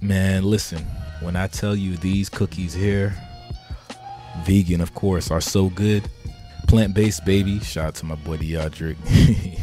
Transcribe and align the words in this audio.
Man, 0.00 0.44
listen, 0.44 0.84
when 1.22 1.34
I 1.34 1.48
tell 1.48 1.74
you 1.74 1.96
these 1.96 2.28
cookies 2.28 2.72
here, 2.72 3.16
vegan, 4.44 4.80
of 4.80 4.94
course, 4.94 5.28
are 5.32 5.40
so 5.40 5.70
good. 5.70 6.08
Plant 6.68 6.94
based, 6.94 7.24
baby. 7.24 7.58
Shout 7.60 7.86
out 7.86 7.94
to 7.96 8.06
my 8.06 8.14
boy 8.14 8.36
Deodric. 8.36 8.96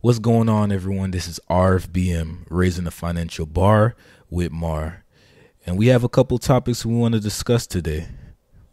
What's 0.00 0.20
going 0.20 0.48
on, 0.48 0.70
everyone? 0.70 1.10
This 1.10 1.26
is 1.26 1.40
RFBM, 1.50 2.46
Raising 2.48 2.84
the 2.84 2.92
Financial 2.92 3.46
Bar 3.46 3.96
with 4.30 4.52
Mar. 4.52 5.04
And 5.66 5.76
we 5.76 5.88
have 5.88 6.04
a 6.04 6.08
couple 6.08 6.38
topics 6.38 6.86
we 6.86 6.94
want 6.94 7.14
to 7.14 7.20
discuss 7.20 7.66
today. 7.66 8.06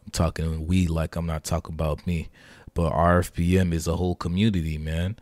I'm 0.06 0.12
talking 0.12 0.68
we 0.68 0.86
like 0.86 1.16
I'm 1.16 1.26
not 1.26 1.44
talking 1.44 1.74
about 1.74 2.06
me, 2.06 2.30
but 2.76 2.94
RFBM 2.94 3.74
is 3.74 3.88
a 3.88 3.96
whole 3.96 4.14
community, 4.14 4.78
man. 4.78 5.18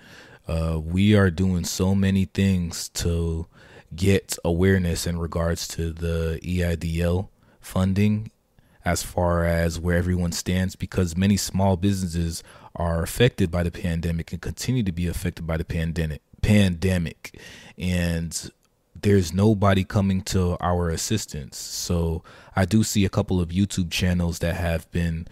Uh, 0.45 0.77
we 0.83 1.15
are 1.15 1.31
doing 1.31 1.63
so 1.63 1.95
many 1.95 2.25
things 2.25 2.89
to 2.89 3.47
get 3.95 4.37
awareness 4.43 5.05
in 5.05 5.17
regards 5.17 5.67
to 5.67 5.91
the 5.91 6.39
EIDL 6.43 7.27
funding 7.59 8.31
as 8.83 9.03
far 9.03 9.45
as 9.45 9.79
where 9.79 9.97
everyone 9.97 10.31
stands 10.31 10.75
because 10.75 11.15
many 11.15 11.37
small 11.37 11.77
businesses 11.77 12.43
are 12.75 13.03
affected 13.03 13.51
by 13.51 13.63
the 13.63 13.71
pandemic 13.71 14.31
and 14.31 14.41
continue 14.41 14.81
to 14.81 14.91
be 14.91 15.07
affected 15.07 15.45
by 15.45 15.57
the 15.57 15.65
pandemic 15.65 16.21
pandemic. 16.41 17.39
And 17.77 18.51
there's 18.99 19.33
nobody 19.33 19.83
coming 19.83 20.21
to 20.21 20.57
our 20.59 20.89
assistance. 20.89 21.57
So 21.57 22.23
i 22.55 22.65
do 22.65 22.83
see 22.83 23.05
a 23.05 23.09
couple 23.09 23.39
of 23.39 23.49
youtube 23.49 23.89
channels 23.89 24.39
that 24.39 24.55
have 24.55 24.89
been 24.91 25.27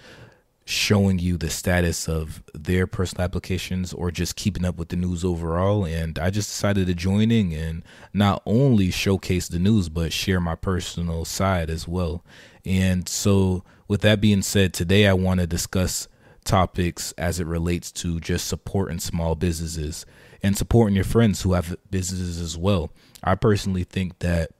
showing 0.69 1.17
you 1.17 1.35
the 1.35 1.49
status 1.49 2.07
of 2.07 2.43
their 2.53 2.85
personal 2.85 3.23
applications 3.23 3.91
or 3.91 4.11
just 4.11 4.35
keeping 4.35 4.63
up 4.63 4.77
with 4.77 4.89
the 4.89 4.95
news 4.95 5.25
overall. 5.25 5.83
And 5.83 6.19
I 6.19 6.29
just 6.29 6.49
decided 6.49 6.85
to 6.85 6.93
join 6.93 7.31
in 7.31 7.51
and 7.51 7.83
not 8.13 8.43
only 8.45 8.91
showcase 8.91 9.47
the 9.47 9.57
news, 9.57 9.89
but 9.89 10.13
share 10.13 10.39
my 10.39 10.53
personal 10.53 11.25
side 11.25 11.71
as 11.71 11.87
well. 11.87 12.23
And 12.65 13.09
so, 13.09 13.63
with 13.87 14.01
that 14.01 14.21
being 14.21 14.43
said, 14.43 14.75
today 14.75 15.07
I 15.07 15.13
want 15.13 15.39
to 15.39 15.47
discuss 15.47 16.07
topics 16.43 17.13
as 17.13 17.39
it 17.39 17.47
relates 17.47 17.91
to 17.93 18.19
just 18.19 18.45
supporting 18.47 18.99
small 18.99 19.33
businesses 19.33 20.05
and 20.43 20.55
supporting 20.55 20.93
your 20.93 21.03
friends 21.03 21.41
who 21.41 21.53
have 21.53 21.75
businesses 21.89 22.39
as 22.39 22.55
well. 22.55 22.91
I 23.23 23.33
personally 23.33 23.85
think 23.85 24.19
that 24.19 24.51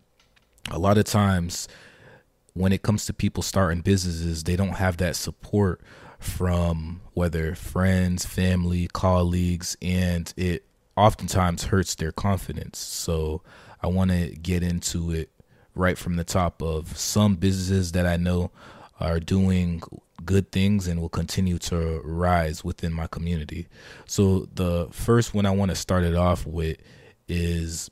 a 0.72 0.80
lot 0.80 0.98
of 0.98 1.06
times, 1.06 1.68
when 2.54 2.72
it 2.72 2.82
comes 2.82 3.06
to 3.06 3.14
people 3.14 3.44
starting 3.44 3.82
businesses, 3.82 4.44
they 4.44 4.56
don't 4.56 4.76
have 4.76 4.98
that 4.98 5.16
support 5.16 5.82
from 6.20 7.02
whether 7.14 7.56
friends, 7.56 8.26
family, 8.26 8.88
colleagues, 8.92 9.78
and 9.82 10.34
it 10.36 10.66
oftentimes 10.96 11.66
hurts 11.66 11.96
their 11.96 12.12
confidence. 12.12 12.78
So 12.78 13.42
I 13.82 13.88
want 13.88 14.12
to 14.12 14.32
get 14.32 14.64
into 14.64 15.12
it 15.12 15.30
right 15.76 15.98
from 15.98 16.18
the 16.18 16.26
top 16.26 16.62
of 16.62 16.98
some 16.98 17.36
businesses 17.36 17.94
that 17.94 18.06
I 18.06 18.18
know 18.18 18.52
are 19.00 19.20
doing 19.20 19.82
good 20.26 20.52
things 20.52 20.88
and 20.88 21.00
will 21.00 21.10
continue 21.10 21.58
to 21.58 22.02
rise 22.04 22.64
within 22.64 22.92
my 22.92 23.08
community. 23.08 23.68
So 24.06 24.50
the 24.54 24.90
first 24.92 25.34
one 25.34 25.46
I 25.46 25.52
want 25.52 25.70
to 25.70 25.76
start 25.76 26.04
it 26.04 26.16
off 26.16 26.46
with 26.46 26.78
is 27.30 27.90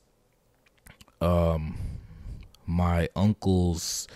um 1.21 1.77
my 2.66 3.08
uncle's 3.16 4.08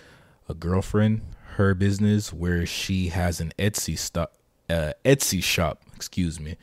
a 0.52 0.54
girlfriend 0.54 1.22
her 1.56 1.74
business 1.74 2.32
where 2.32 2.66
she 2.66 3.08
has 3.10 3.40
an 3.40 3.52
Etsy 3.58 3.98
stop, 3.98 4.34
uh, 4.70 4.94
Etsy 5.04 5.44
shop, 5.44 5.82
excuse 5.96 6.40
me, 6.40 6.58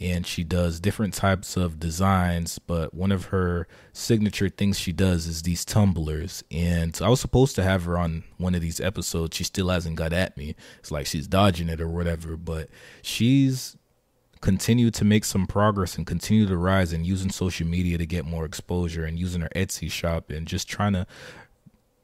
and 0.00 0.26
she 0.26 0.42
does 0.42 0.80
different 0.80 1.14
types 1.14 1.56
of 1.56 1.78
designs. 1.78 2.58
But 2.58 2.92
one 2.92 3.12
of 3.12 3.26
her 3.26 3.68
signature 3.92 4.48
things 4.48 4.78
she 4.78 4.92
does 4.92 5.26
is 5.26 5.42
these 5.42 5.64
tumblers. 5.64 6.42
And 6.50 6.98
I 7.02 7.08
was 7.08 7.20
supposed 7.20 7.54
to 7.56 7.62
have 7.62 7.84
her 7.84 7.96
on 7.96 8.24
one 8.38 8.54
of 8.54 8.60
these 8.60 8.80
episodes. 8.80 9.36
She 9.36 9.44
still 9.44 9.68
hasn't 9.68 9.96
got 9.96 10.12
at 10.12 10.36
me. 10.36 10.56
It's 10.78 10.90
like 10.90 11.06
she's 11.06 11.28
dodging 11.28 11.68
it 11.68 11.80
or 11.80 11.88
whatever. 11.88 12.36
But 12.36 12.68
she's 13.02 13.76
continued 14.40 14.92
to 14.92 15.04
make 15.04 15.24
some 15.24 15.46
progress 15.46 15.96
and 15.96 16.04
continue 16.04 16.46
to 16.46 16.56
rise 16.56 16.92
and 16.92 17.06
using 17.06 17.30
social 17.30 17.66
media 17.66 17.96
to 17.96 18.04
get 18.04 18.24
more 18.24 18.44
exposure 18.44 19.04
and 19.04 19.18
using 19.18 19.40
her 19.40 19.48
Etsy 19.54 19.88
shop 19.88 20.30
and 20.30 20.48
just 20.48 20.68
trying 20.68 20.94
to 20.94 21.06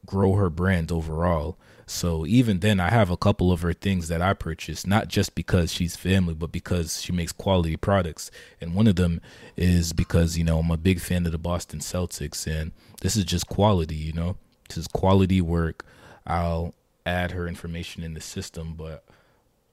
grow 0.08 0.32
her 0.32 0.48
brand 0.48 0.91
overall. 0.91 1.58
So 1.86 2.26
even 2.26 2.60
then, 2.60 2.80
I 2.80 2.91
have 2.91 3.10
a 3.10 3.16
couple 3.16 3.52
of 3.52 3.60
her 3.60 3.74
things 3.74 4.08
that 4.08 4.22
I 4.22 4.32
purchased, 4.32 4.86
not 4.86 5.08
just 5.08 5.34
because 5.34 5.70
she's 5.70 5.96
family, 5.96 6.34
but 6.34 6.50
because 6.50 7.02
she 7.02 7.12
makes 7.12 7.30
quality 7.32 7.76
products. 7.76 8.30
And 8.60 8.74
one 8.74 8.86
of 8.86 8.97
them 8.97 9.20
is 9.56 9.92
because, 9.92 10.36
you 10.36 10.44
know, 10.44 10.58
I'm 10.58 10.70
a 10.70 10.76
big 10.78 11.00
fan 11.00 11.26
of 11.26 11.32
the 11.32 11.38
Boston 11.38 11.80
Celtics, 11.80 12.47
and 12.47 12.72
this 13.02 13.16
is 13.16 13.24
just 13.24 13.48
quality, 13.48 13.97
you 13.97 14.12
know, 14.14 14.36
this 14.68 14.78
is 14.78 14.88
quality 14.88 15.41
work. 15.41 15.84
I'll 16.26 16.74
add 17.06 17.32
her 17.32 17.47
information 17.47 18.02
in 18.02 18.14
the 18.14 18.20
system, 18.20 18.74
but 18.76 19.04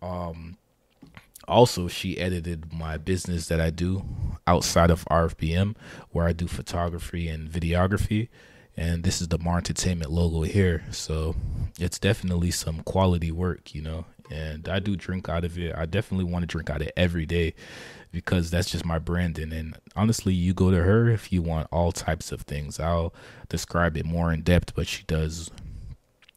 um, 0.02 0.58
also 1.48 1.88
she 1.88 2.18
edited 2.18 2.74
my 2.74 2.98
business 2.98 3.48
that 3.48 3.62
I 3.62 3.70
do 3.70 4.06
outside 4.48 4.92
of 4.92 5.06
RFBM, 5.06 5.76
where 6.12 6.28
I 6.28 6.34
do 6.34 6.48
photography 6.48 7.28
and 7.30 7.50
videography 7.50 8.30
and 8.78 9.04
this 9.04 9.22
is 9.22 9.30
the 9.30 9.38
Mar 9.38 9.58
Entertainment 9.58 10.12
logo 10.12 10.42
here. 10.42 10.84
So 10.92 11.36
it's 11.80 12.00
definitely 12.00 12.52
some 12.52 12.82
quality 12.84 13.32
work, 13.32 13.74
you 13.74 13.82
know. 13.82 14.06
And 14.32 14.68
I 14.68 14.80
do 14.80 14.96
drink 14.96 15.30
out 15.30 15.46
of 15.46 15.58
it. 15.58 15.76
I 15.76 15.86
definitely 15.86 16.26
want 16.26 16.44
to 16.44 16.48
drink 16.48 16.70
out 16.70 16.82
of 16.82 16.88
it 16.88 16.94
every 16.98 17.26
day 17.26 17.54
because 18.12 18.50
that's 18.50 18.70
just 18.70 18.86
my 18.86 18.98
branding. 19.00 19.54
And 19.54 19.78
honestly, 19.96 20.34
you 20.34 20.54
go 20.54 20.72
to 20.72 20.84
her 20.84 21.10
if 21.10 21.32
you 21.32 21.42
want 21.42 21.68
all 21.72 21.92
types 21.92 22.32
of 22.32 22.42
things. 22.42 22.80
I'll 22.80 23.14
describe 23.50 23.96
it 23.98 24.06
more 24.06 24.34
in 24.34 24.42
depth, 24.42 24.74
but 24.76 24.88
she 24.88 25.04
does, 25.04 25.52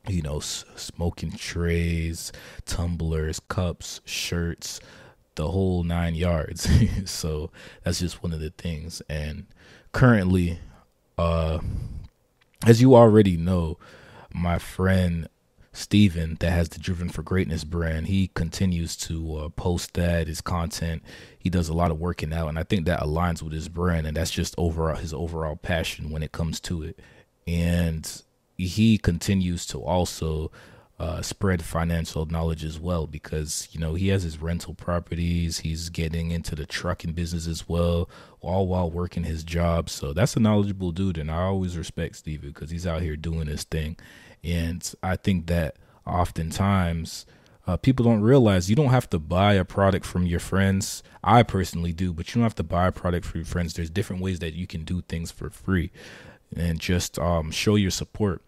you 0.07 0.23
know, 0.23 0.39
smoking 0.41 1.33
trays, 1.33 2.31
tumblers, 2.67 3.41
cups, 3.41 4.01
shirts, 4.05 4.81
the 5.37 5.49
whole 5.51 5.83
nine 5.83 6.15
yards. 6.15 6.69
so 7.11 7.51
that's 7.85 8.01
just 8.01 8.23
one 8.23 8.33
of 8.33 8.41
the 8.41 8.51
things. 8.51 9.01
And 9.09 9.47
currently, 9.93 10.59
uh, 11.17 11.61
as 12.67 12.81
you 12.81 12.95
already 12.95 13.37
know, 13.37 13.79
my 14.33 14.59
friend 14.59 15.29
Steven 15.73 16.37
that 16.41 16.51
has 16.51 16.69
the 16.71 16.79
Driven 16.79 17.09
for 17.09 17.23
Greatness 17.23 17.65
brand, 17.65 18.09
he 18.09 18.31
continues 18.35 18.97
to 18.97 19.37
uh, 19.37 19.49
post 19.51 19.95
that 19.95 20.27
his 20.27 20.41
content. 20.41 21.03
He 21.39 21.51
does 21.51 21.69
a 21.69 21.75
lot 21.75 21.91
of 21.91 22.01
working 22.01 22.33
out, 22.33 22.49
and 22.49 22.59
I 22.59 22.65
think 22.65 22.85
that 22.87 23.01
aligns 23.01 23.43
with 23.43 23.53
his 23.53 23.69
brand, 23.69 24.07
and 24.07 24.17
that's 24.17 24.31
just 24.31 24.55
overall 24.59 24.97
his 24.97 25.15
overall 25.15 25.57
passion 25.57 26.11
when 26.11 26.23
it 26.23 26.33
comes 26.33 26.59
to 26.61 26.83
it. 26.83 26.99
And 27.47 28.23
he 28.57 28.99
continues 28.99 29.67
to 29.67 29.83
also 29.83 30.51
uh, 30.99 31.23
spread 31.23 31.63
financial 31.63 32.27
knowledge 32.27 32.65
as 32.65 32.81
well 32.81 33.07
because 33.07 33.69
you 33.71 33.79
know 33.79 33.95
he 33.95 34.09
has 34.09 34.25
his 34.25 34.41
rental 34.41 34.75
properties. 34.75 35.61
He's 35.61 35.91
getting 35.91 36.33
into 36.33 36.57
the 36.57 36.67
trucking 36.67 37.13
business 37.13 37.47
as 37.47 37.69
well 37.69 38.09
all 38.41 38.67
while 38.67 38.91
working 38.91 39.25
his 39.25 39.45
job. 39.45 39.91
So 39.91 40.13
that's 40.13 40.37
a 40.37 40.41
knowledgeable 40.41 40.91
dude 40.93 41.19
and 41.19 41.31
i 41.31 41.43
always 41.43 41.77
respect 41.77 42.17
steve 42.17 42.43
because 42.43 42.71
he's 42.71 42.87
out 42.87 43.03
here 43.03 43.17
doing 43.17 43.47
his 43.47 43.65
thing. 43.65 43.97
And 44.43 44.93
i 45.03 45.15
think 45.15 45.47
that 45.47 45.77
oftentimes 46.07 47.27
uh, 47.67 47.77
people 47.77 48.05
don't 48.05 48.23
realize 48.23 48.71
you 48.71 48.77
don't 48.77 48.89
have 48.89 49.11
to 49.11 49.19
buy 49.19 49.53
a 49.53 49.65
product 49.65 50.07
from 50.07 50.25
your 50.25 50.41
friends. 50.41 51.03
I 51.23 51.45
personally 51.45 51.93
do 51.93 52.13
but 52.13 52.29
you 52.29 52.41
don't 52.41 52.45
have 52.45 52.55
to 52.57 52.65
buy 52.65 52.89
a 52.89 52.93
product 52.93 53.25
from 53.25 53.41
your 53.41 53.47
friends. 53.47 53.75
There's 53.75 53.91
different 53.91 54.21
ways 54.21 54.41
that 54.41 54.55
you 54.55 54.67
can 54.67 54.83
do 54.85 55.03
things 55.03 55.31
for 55.31 55.49
free 55.49 55.93
and 56.57 56.81
just 56.81 57.21
um, 57.21 57.53
show 57.53 57.77
your 57.77 57.91
support 57.91 58.43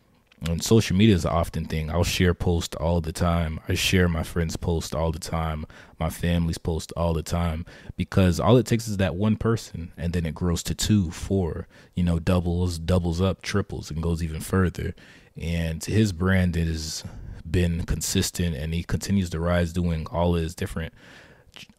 and 0.49 0.63
social 0.63 0.97
media 0.97 1.15
is 1.15 1.25
an 1.25 1.33
often 1.33 1.67
thing. 1.67 1.91
I'll 1.91 2.05
share 2.05 2.33
posts 2.33 2.75
all 2.77 3.01
the 3.01 3.13
time. 3.13 3.61
I 3.69 3.75
share 3.75 4.09
my 4.09 4.23
friends' 4.23 4.57
posts 4.57 4.95
all 4.95 5.13
the 5.13 5.19
time, 5.19 5.67
my 5.99 6.09
family's 6.09 6.59
posts 6.59 6.93
all 6.97 7.13
the 7.13 7.23
time, 7.23 7.67
because 7.97 8.41
all 8.41 8.57
it 8.57 8.67
takes 8.67 8.89
is 8.89 8.97
that 8.97 9.17
one 9.17 9.37
person, 9.37 9.93
and 9.99 10.13
then 10.13 10.25
it 10.25 10.35
grows 10.35 10.63
to 10.65 10.75
two, 10.75 11.11
four, 11.11 11.69
you 11.95 12.03
know, 12.03 12.19
doubles, 12.19 12.79
doubles 12.79 13.21
up, 13.21 13.43
triples, 13.43 13.91
and 13.91 14.03
goes 14.03 14.23
even 14.23 14.41
further. 14.41 14.95
And 15.37 15.85
his 15.85 16.13
brand 16.13 16.57
has 16.57 17.05
been 17.49 17.85
consistent, 17.85 18.57
and 18.57 18.73
he 18.73 18.83
continues 18.83 19.31
to 19.31 19.41
rise, 19.41 19.73
doing 19.73 20.07
all 20.11 20.35
his 20.35 20.55
different 20.55 20.95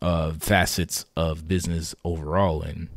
uh, 0.01 0.33
facets 0.33 1.05
of 1.15 1.47
business 1.47 1.95
overall. 2.03 2.61
And 2.61 2.89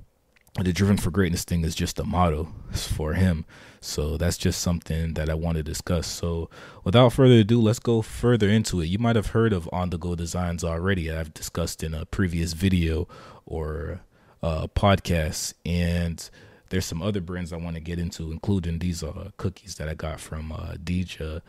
the 0.61 0.73
driven 0.73 0.99
for 0.99 1.11
greatness 1.11 1.45
thing 1.45 1.65
is 1.65 1.75
just 1.75 1.99
a 1.99 2.05
motto 2.05 2.53
for 2.73 3.15
him. 3.15 3.45
So 3.85 4.17
that's 4.17 4.37
just 4.37 4.61
something 4.61 5.15
that 5.15 5.29
I 5.29 5.35
want 5.35 5.57
to 5.57 5.63
discuss. 5.63 6.07
So 6.07 6.49
without 6.85 7.13
further 7.13 7.35
ado, 7.35 7.61
let's 7.61 7.79
go 7.79 8.03
further 8.03 8.49
into 8.49 8.81
it. 8.81 8.87
You 8.87 8.99
might 8.99 9.17
have 9.17 9.29
heard 9.29 9.53
of 9.53 9.69
On 9.73 9.91
the 9.91 9.99
Go 9.99 10.15
Designs 10.15 10.65
already. 10.65 11.13
I've 11.13 11.35
discussed 11.35 11.83
in 11.83 11.95
a 11.95 12.05
previous 12.07 12.53
video 12.53 13.09
or 13.47 14.01
uh, 14.43 14.67
podcast, 14.69 15.55
and 15.65 16.29
there's 16.71 16.87
some 16.87 17.03
other 17.03 17.21
brands 17.21 17.53
I 17.53 17.57
want 17.57 17.77
to 17.77 17.81
get 17.81 17.99
into, 17.99 18.33
including 18.33 18.79
these 18.79 19.03
uh, 19.03 19.31
cookies 19.37 19.77
that 19.77 19.89
I 19.89 19.95
got 19.95 20.21
from 20.21 20.53
uh, 20.53 20.75
Deja 20.83 21.41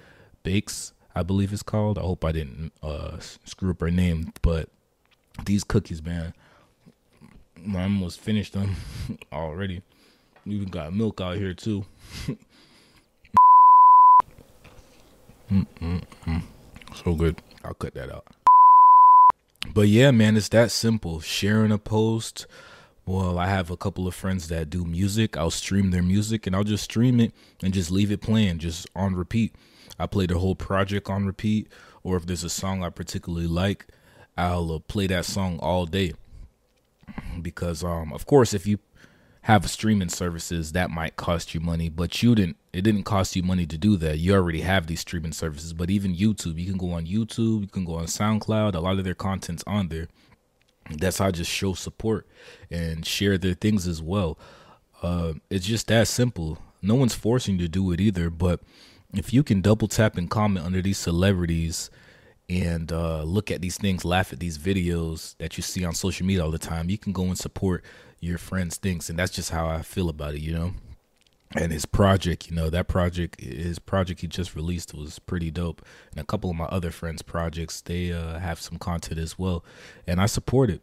Bakes, 0.43 0.93
I 1.15 1.23
believe 1.23 1.53
it's 1.53 1.63
called. 1.63 1.97
I 1.97 2.01
hope 2.01 2.25
I 2.25 2.31
didn't 2.31 2.73
uh, 2.83 3.17
screw 3.19 3.71
up 3.71 3.79
her 3.79 3.91
name, 3.91 4.33
but 4.41 4.69
these 5.45 5.63
cookies, 5.63 6.03
man 6.03 6.33
I 7.73 7.83
almost 7.83 8.19
finished 8.19 8.53
them 8.53 8.75
already. 9.33 9.81
Even 10.45 10.69
got 10.69 10.94
milk 10.94 11.21
out 11.21 11.38
here 11.38 11.53
too. 11.53 11.86
Mm-mm-mm. 15.51 16.44
So 17.03 17.15
good. 17.15 17.42
I'll 17.63 17.74
cut 17.74 17.94
that 17.95 18.12
out. 18.12 18.25
But 19.74 19.88
yeah, 19.88 20.12
man, 20.12 20.38
it's 20.38 20.50
that 20.50 20.71
simple. 20.71 21.19
Sharing 21.19 21.71
a 21.71 21.77
post. 21.77 22.45
Well, 23.06 23.38
I 23.38 23.47
have 23.47 23.69
a 23.69 23.77
couple 23.77 24.07
of 24.07 24.15
friends 24.15 24.47
that 24.47 24.69
do 24.69 24.83
music. 24.83 25.38
I'll 25.38 25.51
stream 25.51 25.92
their 25.92 26.03
music 26.03 26.48
and 26.48 26.56
I'll 26.56 26.63
just 26.63 26.83
stream 26.83 27.19
it 27.19 27.33
and 27.62 27.74
just 27.74 27.91
leave 27.91 28.12
it 28.12 28.21
playing 28.21 28.59
just 28.59 28.88
on 28.95 29.15
repeat. 29.15 29.53
I 30.00 30.07
play 30.07 30.25
the 30.25 30.39
whole 30.39 30.56
project 30.56 31.09
on 31.09 31.25
repeat. 31.25 31.68
Or 32.03 32.18
if 32.18 32.25
there's 32.25 32.44
a 32.44 32.50
song 32.50 32.83
I 32.83 32.89
particularly 32.89 33.48
like, 33.48 33.88
I'll 34.38 34.71
uh, 34.71 34.80
play 34.80 35.07
that 35.07 35.25
song 35.25 35.59
all 35.59 35.86
day. 35.86 36.13
Because, 37.41 37.83
um, 37.83 38.13
of 38.13 38.25
course, 38.25 38.53
if 38.53 38.68
you 38.68 38.80
have 39.45 39.69
streaming 39.69 40.09
services 40.09 40.71
that 40.71 40.89
might 40.89 41.18
cost 41.18 41.53
you 41.53 41.59
money, 41.59 41.88
but 41.88 42.24
you 42.24 42.33
didn't 42.33 42.57
it 42.74 42.81
didn't 42.81 43.03
cost 43.03 43.36
you 43.36 43.44
money 43.44 43.68
to 43.68 43.77
do 43.77 43.95
that. 43.95 44.18
You 44.18 44.33
already 44.33 44.62
have 44.62 44.88
these 44.88 45.01
streaming 45.01 45.33
services. 45.33 45.71
But 45.71 45.92
even 45.92 46.15
YouTube, 46.15 46.59
you 46.59 46.65
can 46.65 46.80
go 46.80 46.94
on 46.94 47.06
YouTube, 47.06 47.62
you 47.62 47.68
can 47.68 47.86
go 47.86 47.94
on 47.94 48.07
SoundCloud, 48.07 48.74
a 48.74 48.80
lot 48.80 48.97
of 48.97 49.03
their 49.03 49.13
content's 49.13 49.63
on 49.68 49.89
there. 49.89 50.07
That's 50.89 51.19
how 51.19 51.27
I 51.27 51.31
just 51.31 51.51
show 51.51 51.75
support 51.75 52.25
and 52.71 53.06
share 53.06 53.38
their 53.38 53.53
things 53.53 53.88
as 53.88 54.01
well. 54.01 54.39
Uh, 55.03 55.33
it's 55.51 55.68
just 55.68 55.89
that 55.89 56.07
simple. 56.07 56.57
No 56.81 56.95
one's 56.95 57.13
forcing 57.13 57.59
you 57.59 57.65
to 57.65 57.69
do 57.69 57.91
it 57.91 58.01
either, 58.01 58.31
but 58.31 58.62
if 59.13 59.31
you 59.31 59.44
can 59.44 59.62
double 59.62 59.88
tap 59.88 60.18
and 60.18 60.27
comment 60.27 60.65
under 60.65 60.81
these 60.81 60.98
celebrities 60.98 61.91
and 62.50 62.92
uh, 62.92 63.24
look 63.24 63.51
at 63.51 63.62
these 63.62 63.77
things, 63.77 64.06
laugh 64.06 64.31
at 64.31 64.39
these 64.39 64.57
videos 64.57 65.36
that 65.38 65.57
you 65.57 65.63
see 65.63 65.83
on 65.83 65.94
social 65.94 66.25
media 66.25 66.44
all 66.44 66.51
the 66.51 66.57
time, 66.57 66.89
you 66.89 66.97
can 66.97 67.12
go 67.12 67.24
and 67.24 67.38
support 67.38 67.83
your 68.19 68.38
friends' 68.38 68.77
things, 68.77 69.09
and 69.09 69.18
that's 69.18 69.31
just 69.31 69.51
how 69.51 69.68
I 69.68 69.81
feel 69.81 70.09
about 70.09 70.36
it, 70.36 70.42
you 70.42 70.53
know. 70.53 70.74
And 71.56 71.71
his 71.71 71.86
project, 71.86 72.50
you 72.50 72.56
know, 72.56 72.69
that 72.69 72.88
project, 72.88 73.39
his 73.39 73.80
project 73.80 74.21
he 74.21 74.27
just 74.27 74.56
released 74.56 74.94
was 74.94 75.19
pretty 75.19 75.51
dope. 75.51 75.86
And 76.12 76.19
a 76.19 76.25
couple 76.25 76.50
of 76.50 76.56
my 76.56 76.65
other 76.65 76.92
friends' 76.92 77.21
projects, 77.21 77.81
they 77.81 78.12
uh, 78.12 78.39
have 78.39 78.59
some 78.59 78.77
content 78.77 79.19
as 79.19 79.39
well, 79.39 79.63
and 80.06 80.19
I 80.19 80.25
support 80.25 80.69
it 80.69 80.81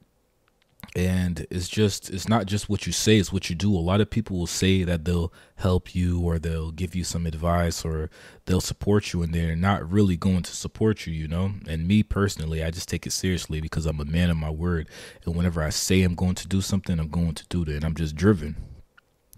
and 0.94 1.46
it's 1.50 1.68
just 1.68 2.10
it's 2.10 2.28
not 2.28 2.44
just 2.44 2.68
what 2.68 2.86
you 2.86 2.92
say 2.92 3.16
it's 3.16 3.32
what 3.32 3.48
you 3.48 3.56
do. 3.56 3.74
A 3.74 3.78
lot 3.78 4.02
of 4.02 4.10
people 4.10 4.38
will 4.38 4.46
say 4.46 4.84
that 4.84 5.04
they'll 5.06 5.32
help 5.56 5.94
you 5.94 6.20
or 6.20 6.38
they'll 6.38 6.70
give 6.70 6.94
you 6.94 7.02
some 7.02 7.24
advice 7.24 7.84
or 7.84 8.10
they'll 8.44 8.60
support 8.60 9.12
you 9.12 9.22
and 9.22 9.34
they're 9.34 9.56
not 9.56 9.90
really 9.90 10.16
going 10.16 10.42
to 10.42 10.54
support 10.54 11.06
you 11.06 11.14
you 11.14 11.26
know? 11.26 11.52
And 11.66 11.88
me 11.88 12.02
personally 12.02 12.62
i 12.62 12.70
just 12.70 12.88
take 12.88 13.06
it 13.06 13.12
seriously 13.12 13.60
because 13.60 13.86
i'm 13.86 14.00
a 14.00 14.04
man 14.04 14.28
of 14.28 14.36
my 14.36 14.50
word. 14.50 14.88
And 15.24 15.34
whenever 15.34 15.62
i 15.62 15.70
say 15.70 16.02
i'm 16.02 16.14
going 16.14 16.34
to 16.34 16.48
do 16.48 16.60
something 16.60 17.00
i'm 17.00 17.08
going 17.08 17.34
to 17.34 17.46
do 17.48 17.62
it 17.62 17.68
and 17.68 17.84
i'm 17.84 17.94
just 17.94 18.14
driven 18.14 18.56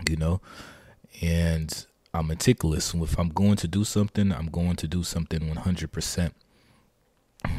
you 0.09 0.17
know? 0.17 0.41
And 1.23 1.87
i'm 2.12 2.27
meticulous. 2.27 2.95
If 2.95 3.17
i'm 3.17 3.29
going 3.29 3.56
to 3.56 3.69
do 3.69 3.85
something 3.85 4.33
i'm 4.33 4.47
going 4.47 4.75
to 4.77 4.89
do 4.89 5.05
something 5.05 5.41
100% 5.41 6.33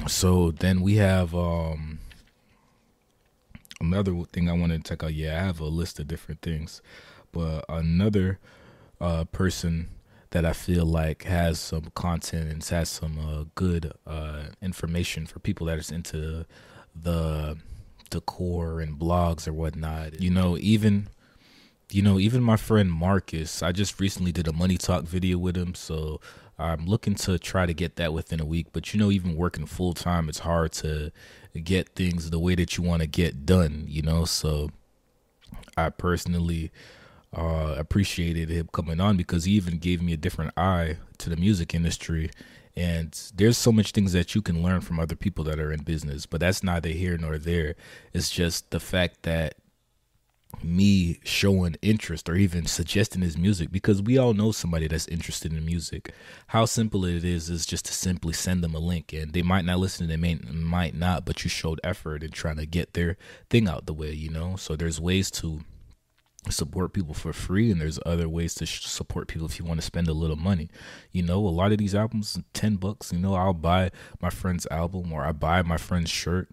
so 0.07 0.51
then 0.51 0.81
we 0.81 0.95
have 0.95 1.33
um 1.33 1.99
another 3.81 4.13
thing 4.31 4.49
I 4.49 4.53
wanted 4.53 4.83
to 4.83 4.89
check 4.89 5.03
out. 5.03 5.13
Yeah, 5.13 5.41
I 5.41 5.45
have 5.45 5.59
a 5.59 5.65
list 5.65 5.99
of 5.99 6.07
different 6.07 6.41
things, 6.41 6.81
but 7.31 7.65
another 7.69 8.39
uh, 8.99 9.25
person 9.25 9.89
that 10.31 10.45
I 10.45 10.53
feel 10.53 10.85
like 10.85 11.23
has 11.23 11.59
some 11.59 11.91
content 11.95 12.51
and 12.51 12.63
has 12.65 12.89
some 12.89 13.17
uh, 13.19 13.45
good 13.55 13.93
uh, 14.05 14.47
information 14.61 15.25
for 15.25 15.39
people 15.39 15.67
that 15.67 15.79
is 15.79 15.91
into 15.91 16.45
the 16.93 17.57
decor 18.09 18.81
and 18.81 18.99
blogs 18.99 19.47
or 19.47 19.53
whatnot. 19.53 20.21
You 20.21 20.29
know, 20.31 20.57
even 20.57 21.09
you 21.91 22.01
know, 22.01 22.19
even 22.19 22.43
my 22.43 22.57
friend 22.57 22.91
Marcus, 22.91 23.61
I 23.61 23.71
just 23.71 23.99
recently 23.99 24.31
did 24.31 24.47
a 24.47 24.53
money 24.53 24.77
talk 24.77 25.03
video 25.03 25.37
with 25.37 25.55
him, 25.55 25.75
so 25.75 26.19
I'm 26.57 26.85
looking 26.85 27.15
to 27.15 27.37
try 27.37 27.65
to 27.65 27.73
get 27.73 27.95
that 27.97 28.13
within 28.13 28.39
a 28.39 28.45
week. 28.45 28.67
But 28.73 28.93
you 28.93 28.99
know, 28.99 29.11
even 29.11 29.35
working 29.35 29.65
full 29.65 29.93
time, 29.93 30.29
it's 30.29 30.39
hard 30.39 30.71
to 30.73 31.11
get 31.63 31.89
things 31.89 32.29
the 32.29 32.39
way 32.39 32.55
that 32.55 32.77
you 32.77 32.83
want 32.83 33.01
to 33.01 33.07
get 33.07 33.45
done, 33.45 33.85
you 33.87 34.01
know. 34.01 34.25
So 34.25 34.71
I 35.77 35.89
personally 35.89 36.71
uh, 37.35 37.75
appreciated 37.77 38.49
him 38.49 38.69
coming 38.71 38.99
on 38.99 39.17
because 39.17 39.45
he 39.45 39.53
even 39.53 39.77
gave 39.77 40.01
me 40.01 40.13
a 40.13 40.17
different 40.17 40.53
eye 40.57 40.97
to 41.19 41.29
the 41.29 41.35
music 41.35 41.73
industry. 41.73 42.31
And 42.77 43.17
there's 43.35 43.57
so 43.57 43.71
much 43.71 43.91
things 43.91 44.11
that 44.13 44.35
you 44.35 44.41
can 44.41 44.61
learn 44.61 44.81
from 44.81 44.99
other 44.99 45.15
people 45.15 45.45
that 45.45 45.59
are 45.59 45.71
in 45.71 45.83
business, 45.83 46.25
but 46.25 46.41
that's 46.41 46.61
neither 46.61 46.89
here 46.89 47.17
nor 47.17 47.37
there. 47.37 47.75
It's 48.13 48.29
just 48.29 48.71
the 48.71 48.81
fact 48.81 49.23
that 49.23 49.55
me 50.63 51.19
showing 51.23 51.75
interest 51.81 52.29
or 52.29 52.35
even 52.35 52.65
suggesting 52.65 53.21
his 53.21 53.37
music 53.37 53.71
because 53.71 54.01
we 54.01 54.17
all 54.17 54.33
know 54.33 54.51
somebody 54.51 54.87
that's 54.87 55.07
interested 55.07 55.53
in 55.53 55.65
music. 55.65 56.13
How 56.47 56.65
simple 56.65 57.05
it 57.05 57.23
is 57.23 57.49
is 57.49 57.65
just 57.65 57.85
to 57.85 57.93
simply 57.93 58.33
send 58.33 58.63
them 58.63 58.75
a 58.75 58.79
link 58.79 59.13
and 59.13 59.33
they 59.33 59.41
might 59.41 59.65
not 59.65 59.79
listen, 59.79 60.07
they 60.07 60.17
may 60.17 60.35
might 60.35 60.95
not, 60.95 61.25
but 61.25 61.43
you 61.43 61.49
showed 61.49 61.79
effort 61.83 62.23
in 62.23 62.31
trying 62.31 62.57
to 62.57 62.65
get 62.65 62.93
their 62.93 63.17
thing 63.49 63.67
out 63.67 63.85
the 63.85 63.93
way, 63.93 64.11
you 64.11 64.29
know? 64.29 64.55
So 64.55 64.75
there's 64.75 64.99
ways 64.99 65.29
to 65.31 65.61
support 66.51 66.93
people 66.93 67.13
for 67.13 67.33
free 67.33 67.71
and 67.71 67.81
there's 67.81 67.99
other 68.05 68.29
ways 68.29 68.53
to 68.55 68.65
support 68.65 69.27
people 69.27 69.47
if 69.47 69.57
you 69.59 69.65
want 69.65 69.79
to 69.79 69.85
spend 69.85 70.07
a 70.07 70.13
little 70.13 70.35
money 70.35 70.69
you 71.11 71.23
know 71.23 71.39
a 71.39 71.49
lot 71.49 71.71
of 71.71 71.79
these 71.79 71.95
albums 71.95 72.39
10 72.53 72.75
bucks 72.75 73.11
you 73.11 73.17
know 73.17 73.33
i'll 73.33 73.51
buy 73.51 73.89
my 74.21 74.29
friend's 74.29 74.67
album 74.69 75.11
or 75.11 75.25
i 75.25 75.31
buy 75.31 75.63
my 75.63 75.77
friend's 75.77 76.11
shirt 76.11 76.47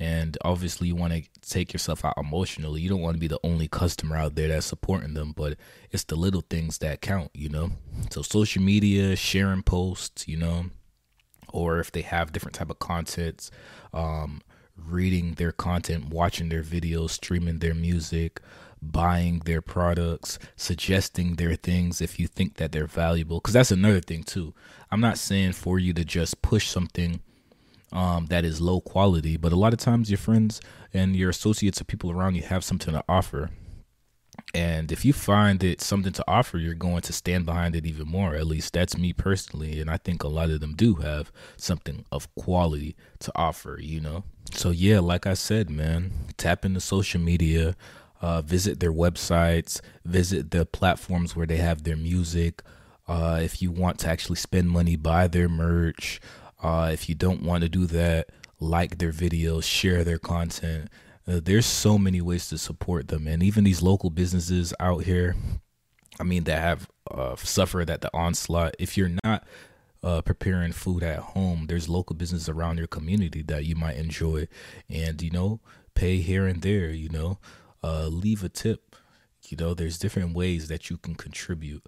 and 0.00 0.38
obviously 0.42 0.88
you 0.88 0.96
want 0.96 1.12
to 1.12 1.22
take 1.40 1.72
yourself 1.72 2.04
out 2.04 2.14
emotionally. 2.16 2.80
You 2.80 2.88
don't 2.88 3.00
want 3.00 3.14
to 3.14 3.20
be 3.20 3.26
the 3.26 3.40
only 3.42 3.68
customer 3.68 4.16
out 4.16 4.34
there 4.34 4.48
that's 4.48 4.66
supporting 4.66 5.14
them 5.14 5.32
but 5.36 5.56
it's 5.90 6.04
the 6.04 6.16
little 6.16 6.42
things 6.48 6.78
that 6.78 7.00
count 7.00 7.30
you 7.34 7.48
know? 7.48 7.70
So 8.10 8.22
social 8.22 8.62
media 8.62 9.16
sharing 9.16 9.62
posts 9.62 10.28
you 10.28 10.36
know 10.36 10.66
or 11.50 11.78
if 11.78 11.90
they 11.90 12.02
have 12.02 12.32
different 12.32 12.54
type 12.54 12.70
of 12.70 12.78
contents 12.78 13.50
um, 13.92 14.42
reading 14.76 15.32
their 15.34 15.52
content 15.52 16.08
watching 16.08 16.48
their 16.48 16.62
videos 16.62 17.10
streaming 17.10 17.58
their 17.58 17.74
music 17.74 18.40
buying 18.80 19.40
their 19.40 19.62
products 19.62 20.38
suggesting 20.56 21.34
their 21.36 21.54
things 21.54 22.00
if 22.00 22.18
you 22.18 22.26
think 22.26 22.54
that 22.54 22.72
they're 22.72 22.86
valuable. 22.86 23.38
Because 23.38 23.54
that's 23.54 23.70
another 23.70 24.00
thing 24.00 24.22
too. 24.22 24.54
I'm 24.90 25.00
not 25.00 25.18
saying 25.18 25.52
for 25.52 25.78
you 25.78 25.92
to 25.94 26.04
just 26.04 26.42
push 26.42 26.68
something 26.68 27.20
um, 27.92 28.26
that 28.26 28.44
is 28.44 28.60
low 28.60 28.80
quality. 28.80 29.36
But 29.36 29.52
a 29.52 29.56
lot 29.56 29.72
of 29.72 29.78
times, 29.78 30.10
your 30.10 30.18
friends 30.18 30.60
and 30.92 31.16
your 31.16 31.30
associates 31.30 31.80
or 31.80 31.84
people 31.84 32.10
around 32.10 32.34
you 32.34 32.42
have 32.42 32.64
something 32.64 32.94
to 32.94 33.04
offer. 33.08 33.50
And 34.54 34.90
if 34.92 35.04
you 35.04 35.12
find 35.12 35.62
it 35.62 35.80
something 35.80 36.12
to 36.12 36.24
offer, 36.26 36.58
you're 36.58 36.74
going 36.74 37.02
to 37.02 37.12
stand 37.12 37.44
behind 37.44 37.74
it 37.74 37.84
even 37.84 38.08
more. 38.08 38.34
At 38.34 38.46
least 38.46 38.72
that's 38.72 38.96
me 38.96 39.12
personally. 39.12 39.80
And 39.80 39.90
I 39.90 39.96
think 39.96 40.22
a 40.22 40.28
lot 40.28 40.50
of 40.50 40.60
them 40.60 40.74
do 40.74 40.94
have 40.96 41.30
something 41.56 42.04
of 42.10 42.32
quality 42.34 42.96
to 43.20 43.32
offer, 43.34 43.78
you 43.80 44.00
know? 44.00 44.24
So, 44.52 44.70
yeah, 44.70 45.00
like 45.00 45.26
I 45.26 45.34
said, 45.34 45.68
man, 45.68 46.12
tap 46.36 46.64
into 46.64 46.80
social 46.80 47.20
media, 47.20 47.76
uh, 48.22 48.40
visit 48.42 48.80
their 48.80 48.92
websites, 48.92 49.80
visit 50.04 50.50
the 50.50 50.64
platforms 50.64 51.36
where 51.36 51.46
they 51.46 51.58
have 51.58 51.82
their 51.82 51.96
music. 51.96 52.62
Uh, 53.06 53.40
if 53.42 53.60
you 53.60 53.70
want 53.70 53.98
to 54.00 54.08
actually 54.08 54.36
spend 54.36 54.70
money, 54.70 54.96
buy 54.96 55.28
their 55.28 55.48
merch. 55.48 56.20
Uh, 56.62 56.90
if 56.92 57.08
you 57.08 57.14
don't 57.14 57.42
want 57.42 57.62
to 57.62 57.68
do 57.68 57.86
that, 57.86 58.28
like 58.60 58.98
their 58.98 59.12
videos, 59.12 59.64
share 59.64 60.04
their 60.04 60.18
content. 60.18 60.88
Uh, 61.26 61.40
there's 61.42 61.66
so 61.66 61.98
many 61.98 62.20
ways 62.20 62.48
to 62.48 62.58
support 62.58 63.08
them, 63.08 63.26
and 63.28 63.42
even 63.42 63.64
these 63.64 63.82
local 63.82 64.10
businesses 64.10 64.72
out 64.80 65.04
here. 65.04 65.36
I 66.20 66.24
mean, 66.24 66.44
that 66.44 66.58
have 66.58 66.88
uh, 67.10 67.36
suffered 67.36 67.90
at 67.90 68.00
the 68.00 68.10
onslaught. 68.12 68.74
If 68.80 68.96
you're 68.96 69.12
not 69.22 69.46
uh, 70.02 70.20
preparing 70.22 70.72
food 70.72 71.04
at 71.04 71.18
home, 71.18 71.66
there's 71.68 71.88
local 71.88 72.16
business 72.16 72.48
around 72.48 72.78
your 72.78 72.88
community 72.88 73.42
that 73.42 73.64
you 73.64 73.76
might 73.76 73.96
enjoy, 73.96 74.48
and 74.90 75.22
you 75.22 75.30
know, 75.30 75.60
pay 75.94 76.16
here 76.16 76.46
and 76.46 76.62
there. 76.62 76.90
You 76.90 77.08
know, 77.10 77.38
uh, 77.84 78.06
leave 78.08 78.42
a 78.42 78.48
tip. 78.48 78.96
You 79.48 79.56
know, 79.56 79.74
there's 79.74 79.98
different 79.98 80.34
ways 80.34 80.68
that 80.68 80.90
you 80.90 80.96
can 80.96 81.14
contribute 81.14 81.84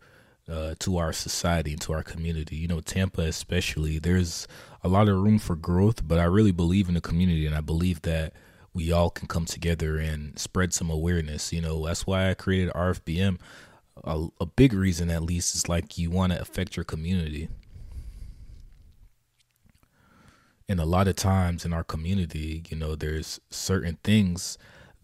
uh, 0.50 0.74
to 0.80 0.98
our 0.98 1.12
society 1.12 1.72
and 1.72 1.80
to 1.82 1.92
our 1.92 2.02
community. 2.02 2.56
You 2.56 2.68
know, 2.68 2.80
Tampa 2.80 3.22
especially, 3.22 3.98
there's 3.98 4.48
a 4.82 4.88
lot 4.88 5.08
of 5.08 5.18
room 5.18 5.38
for 5.38 5.54
growth, 5.56 6.06
but 6.06 6.18
I 6.18 6.24
really 6.24 6.52
believe 6.52 6.88
in 6.88 6.94
the 6.94 7.00
community 7.00 7.46
and 7.46 7.54
I 7.54 7.60
believe 7.60 8.02
that 8.02 8.32
we 8.72 8.92
all 8.92 9.10
can 9.10 9.28
come 9.28 9.46
together 9.46 9.98
and 9.98 10.38
spread 10.38 10.72
some 10.72 10.90
awareness. 10.90 11.52
You 11.52 11.60
know, 11.60 11.86
that's 11.86 12.06
why 12.06 12.30
I 12.30 12.34
created 12.34 12.72
RFBM. 12.72 13.38
A, 14.04 14.28
a 14.40 14.46
big 14.46 14.72
reason, 14.72 15.10
at 15.10 15.22
least, 15.22 15.54
is 15.54 15.68
like 15.68 15.98
you 15.98 16.10
want 16.10 16.32
to 16.32 16.40
affect 16.40 16.76
your 16.76 16.84
community. 16.84 17.48
And 20.68 20.80
a 20.80 20.84
lot 20.84 21.08
of 21.08 21.16
times 21.16 21.64
in 21.64 21.72
our 21.72 21.82
community, 21.82 22.62
you 22.68 22.76
know, 22.76 22.94
there's 22.94 23.40
certain 23.50 23.98
things 24.04 24.56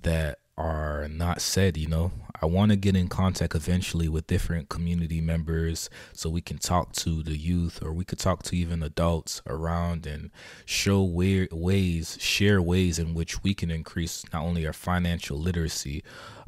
that 0.03 0.38
are 0.58 1.08
not 1.08 1.40
said, 1.40 1.76
you 1.76 1.86
know. 1.86 2.12
I 2.40 2.46
want 2.46 2.70
to 2.70 2.76
get 2.76 2.96
in 2.96 3.08
contact 3.08 3.54
eventually 3.54 4.08
with 4.08 4.26
different 4.26 4.68
community 4.68 5.22
members 5.22 5.88
so 6.12 6.28
we 6.28 6.42
can 6.42 6.58
talk 6.58 6.92
to 6.92 7.22
the 7.22 7.36
youth 7.36 7.82
or 7.82 7.92
we 7.92 8.04
could 8.04 8.18
talk 8.18 8.42
to 8.44 8.56
even 8.56 8.82
adults 8.82 9.40
around 9.46 10.06
and 10.06 10.30
show 10.66 11.02
where 11.02 11.48
ways, 11.50 12.18
share 12.20 12.60
ways 12.60 12.98
in 12.98 13.14
which 13.14 13.42
we 13.42 13.54
can 13.54 13.70
increase 13.70 14.22
not 14.34 14.42
only 14.42 14.66
our 14.66 14.75
financial 14.75 15.38
literacy 15.38 16.02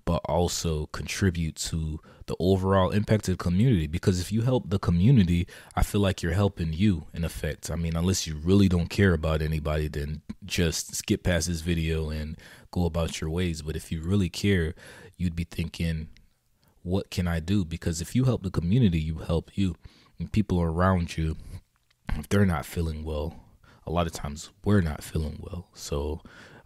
but 0.09 0.23
also 0.25 0.87
contribute 0.87 1.55
to 1.55 2.01
the 2.29 2.37
overall 2.41 2.89
impact 2.89 3.29
of 3.29 3.37
community. 3.37 3.87
Because 3.87 4.21
if 4.21 4.33
you 4.33 4.41
help 4.41 4.71
the 4.71 4.79
community, 4.79 5.47
I 5.77 5.83
feel 5.83 6.01
like 6.01 6.23
you're 6.23 6.33
helping 6.33 6.73
you 6.73 7.05
in 7.13 7.25
effect. 7.25 7.71
I 7.71 7.77
mean, 7.77 7.95
unless 7.95 8.27
you 8.27 8.37
really 8.37 8.71
don't 8.71 8.89
care 8.89 9.13
about 9.13 9.43
anybody, 9.43 9.87
then 9.87 10.23
just 10.47 10.95
skip 10.95 11.25
past 11.25 11.49
this 11.49 11.61
video 11.61 12.09
and 12.09 12.39
go 12.71 12.85
about 12.85 13.21
your 13.21 13.31
ways. 13.31 13.63
But 13.63 13.77
if 13.77 13.91
you 13.93 14.03
really 14.03 14.29
care, 14.29 14.75
you'd 15.17 15.37
be 15.37 15.45
thinking, 15.45 16.09
what 16.83 17.11
can 17.11 17.27
I 17.27 17.41
do? 17.41 17.65
Because 17.65 18.01
if 18.01 18.15
you 18.15 18.25
help 18.25 18.43
the 18.43 18.51
community, 18.51 19.01
you 19.01 19.19
help 19.19 19.57
you. 19.57 19.77
And 20.19 20.33
people 20.33 20.61
around 20.61 21.17
you, 21.17 21.37
if 22.17 22.29
they're 22.29 22.47
not 22.47 22.67
feeling 22.67 23.05
well, 23.05 23.37
a 23.87 23.91
lot 23.91 24.07
of 24.07 24.13
times 24.13 24.51
we're 24.65 24.81
not 24.81 25.03
feeling 25.03 25.39
well. 25.41 25.69
So 25.75 26.21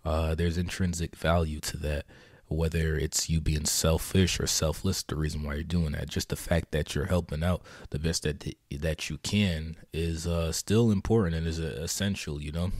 uh, 0.05 0.35
there's 0.35 0.59
intrinsic 0.59 1.17
value 1.17 1.61
to 1.61 1.77
that 1.79 2.05
whether 2.49 2.97
it's 2.97 3.31
you 3.31 3.41
being 3.41 3.65
selfish 3.65 4.39
or 4.39 4.47
selfless 4.47 5.03
the 5.03 5.17
reason 5.17 5.43
why 5.43 5.55
you're 5.55 5.63
doing 5.63 5.93
that 5.93 6.09
just 6.09 6.29
the 6.29 6.37
fact 6.37 6.71
that 6.71 6.95
you're 6.95 7.07
helping 7.07 7.43
out 7.43 7.63
the 7.91 7.99
best 7.99 8.23
that 8.25 8.55
that 8.71 9.09
you 9.09 9.19
can 9.19 9.77
is 9.93 10.27
uh, 10.27 10.53
still 10.53 10.91
important 10.91 11.35
and 11.35 11.47
is 11.47 11.59
essential 11.59 12.43
you 12.43 12.53
know 12.53 12.71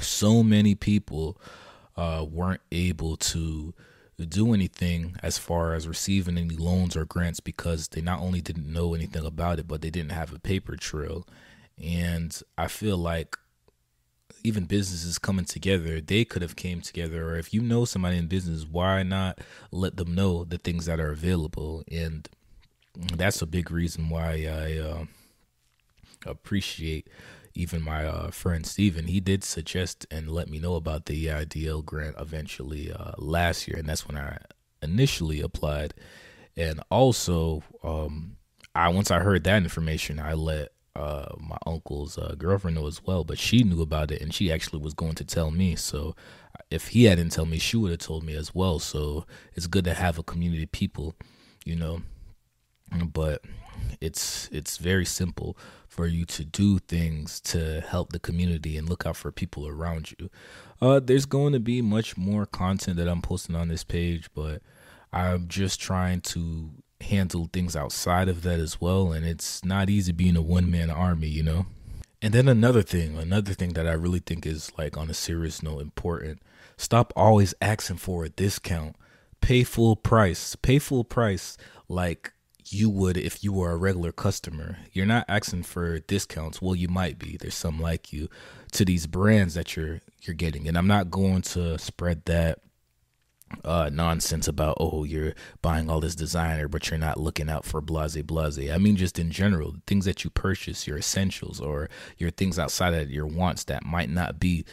so 0.00 0.42
many 0.42 0.74
people 0.74 1.38
uh, 1.96 2.24
weren't 2.28 2.60
able 2.70 3.16
to 3.16 3.74
do 4.28 4.54
anything 4.54 5.14
as 5.22 5.36
far 5.36 5.74
as 5.74 5.86
receiving 5.86 6.38
any 6.38 6.56
loans 6.56 6.96
or 6.96 7.04
grants 7.04 7.40
because 7.40 7.88
they 7.88 8.00
not 8.00 8.20
only 8.20 8.40
didn't 8.40 8.72
know 8.72 8.94
anything 8.94 9.26
about 9.26 9.58
it 9.58 9.68
but 9.68 9.82
they 9.82 9.90
didn't 9.90 10.12
have 10.12 10.32
a 10.32 10.38
paper 10.38 10.74
trail 10.74 11.26
and 11.78 12.40
i 12.56 12.66
feel 12.66 12.96
like 12.96 13.36
even 14.46 14.64
businesses 14.64 15.18
coming 15.18 15.44
together, 15.44 16.00
they 16.00 16.24
could 16.24 16.42
have 16.42 16.54
came 16.54 16.80
together. 16.80 17.30
Or 17.30 17.36
if 17.36 17.52
you 17.52 17.60
know 17.60 17.84
somebody 17.84 18.16
in 18.16 18.28
business, 18.28 18.64
why 18.64 19.02
not 19.02 19.40
let 19.72 19.96
them 19.96 20.14
know 20.14 20.44
the 20.44 20.58
things 20.58 20.86
that 20.86 21.00
are 21.00 21.10
available? 21.10 21.82
And 21.90 22.28
that's 22.94 23.42
a 23.42 23.46
big 23.46 23.70
reason 23.70 24.08
why 24.08 24.46
I 24.46 24.78
uh, 24.78 25.04
appreciate 26.24 27.08
even 27.56 27.82
my 27.82 28.04
uh, 28.04 28.30
friend 28.30 28.66
Steven. 28.66 29.06
He 29.06 29.20
did 29.20 29.42
suggest 29.44 30.06
and 30.10 30.30
let 30.30 30.48
me 30.48 30.58
know 30.58 30.74
about 30.74 31.06
the 31.06 31.26
EIDL 31.26 31.84
grant 31.84 32.16
eventually 32.18 32.92
uh, 32.92 33.12
last 33.18 33.66
year, 33.66 33.78
and 33.78 33.88
that's 33.88 34.06
when 34.06 34.16
I 34.16 34.38
initially 34.82 35.40
applied. 35.40 35.94
And 36.56 36.80
also, 36.90 37.62
um, 37.82 38.36
I 38.74 38.88
once 38.88 39.10
I 39.10 39.20
heard 39.20 39.44
that 39.44 39.62
information, 39.62 40.18
I 40.18 40.34
let 40.34 40.70
uh, 40.96 41.34
my 41.38 41.58
uncle's 41.66 42.16
uh, 42.16 42.34
girlfriend 42.38 42.76
know 42.76 42.86
as 42.86 43.02
well, 43.04 43.24
but 43.24 43.38
she 43.38 43.62
knew 43.62 43.82
about 43.82 44.10
it 44.10 44.22
and 44.22 44.32
she 44.32 44.50
actually 44.50 44.80
was 44.80 44.94
going 44.94 45.14
to 45.14 45.24
tell 45.24 45.50
me. 45.50 45.76
So 45.76 46.16
if 46.70 46.88
he 46.88 47.04
hadn't 47.04 47.32
told 47.32 47.50
me, 47.50 47.58
she 47.58 47.76
would 47.76 47.90
have 47.90 48.00
told 48.00 48.24
me 48.24 48.34
as 48.34 48.54
well. 48.54 48.78
So 48.78 49.26
it's 49.54 49.66
good 49.66 49.84
to 49.84 49.94
have 49.94 50.18
a 50.18 50.22
community 50.22 50.62
of 50.62 50.72
people, 50.72 51.14
you 51.64 51.76
know. 51.76 52.00
But 52.92 53.42
it's 54.00 54.48
it's 54.52 54.76
very 54.76 55.04
simple 55.04 55.56
for 55.88 56.06
you 56.06 56.24
to 56.26 56.44
do 56.44 56.78
things 56.78 57.40
to 57.40 57.80
help 57.80 58.12
the 58.12 58.18
community 58.18 58.76
and 58.76 58.88
look 58.88 59.06
out 59.06 59.16
for 59.16 59.32
people 59.32 59.66
around 59.66 60.14
you. 60.18 60.30
Uh, 60.80 61.00
there's 61.00 61.24
going 61.24 61.54
to 61.54 61.60
be 61.60 61.80
much 61.80 62.16
more 62.16 62.44
content 62.44 62.98
that 62.98 63.08
I'm 63.08 63.22
posting 63.22 63.56
on 63.56 63.68
this 63.68 63.82
page, 63.82 64.28
but 64.34 64.60
I'm 65.12 65.48
just 65.48 65.80
trying 65.80 66.20
to 66.22 66.70
handle 67.00 67.48
things 67.52 67.74
outside 67.74 68.28
of 68.28 68.42
that 68.42 68.60
as 68.60 68.80
well. 68.80 69.12
And 69.12 69.24
it's 69.24 69.64
not 69.64 69.88
easy 69.88 70.12
being 70.12 70.36
a 70.36 70.42
one 70.42 70.70
man 70.70 70.90
army, 70.90 71.28
you 71.28 71.42
know? 71.42 71.66
And 72.20 72.34
then 72.34 72.48
another 72.48 72.82
thing, 72.82 73.16
another 73.16 73.54
thing 73.54 73.74
that 73.74 73.86
I 73.86 73.92
really 73.92 74.18
think 74.20 74.46
is 74.46 74.72
like 74.76 74.96
on 74.96 75.10
a 75.10 75.14
serious 75.14 75.62
note 75.62 75.80
important 75.80 76.40
stop 76.76 77.12
always 77.16 77.54
asking 77.62 77.96
for 77.96 78.24
a 78.24 78.28
discount. 78.28 78.96
Pay 79.40 79.64
full 79.64 79.96
price. 79.96 80.56
Pay 80.56 80.78
full 80.78 81.04
price 81.04 81.56
like 81.88 82.32
you 82.72 82.90
would 82.90 83.16
if 83.16 83.42
you 83.44 83.52
were 83.52 83.70
a 83.70 83.76
regular 83.76 84.12
customer. 84.12 84.78
You're 84.92 85.06
not 85.06 85.24
asking 85.28 85.64
for 85.64 86.00
discounts. 86.00 86.60
Well, 86.60 86.74
you 86.74 86.88
might 86.88 87.18
be. 87.18 87.36
There's 87.36 87.54
some 87.54 87.80
like 87.80 88.12
you 88.12 88.28
to 88.72 88.84
these 88.84 89.06
brands 89.06 89.54
that 89.54 89.76
you're 89.76 90.00
you're 90.22 90.34
getting. 90.34 90.68
And 90.68 90.76
I'm 90.76 90.86
not 90.86 91.10
going 91.10 91.42
to 91.42 91.78
spread 91.78 92.24
that 92.26 92.60
uh, 93.64 93.88
nonsense 93.92 94.48
about 94.48 94.76
oh 94.80 95.04
you're 95.04 95.32
buying 95.62 95.88
all 95.88 96.00
this 96.00 96.16
designer 96.16 96.66
but 96.66 96.90
you're 96.90 96.98
not 96.98 97.20
looking 97.20 97.48
out 97.48 97.64
for 97.64 97.80
blase 97.80 98.20
blase 98.22 98.70
i 98.72 98.76
mean 98.76 98.96
just 98.96 99.20
in 99.20 99.30
general 99.30 99.76
things 99.86 100.04
that 100.04 100.24
you 100.24 100.30
purchase 100.30 100.86
your 100.86 100.98
essentials 100.98 101.60
or 101.60 101.88
your 102.18 102.30
things 102.30 102.58
outside 102.58 102.92
of 102.92 103.08
your 103.08 103.24
wants 103.24 103.62
that 103.62 103.84
might 103.84 104.10
not 104.10 104.40
be 104.40 104.64